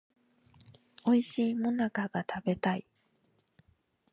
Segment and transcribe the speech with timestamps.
[1.05, 2.87] おいしい最中が食べたい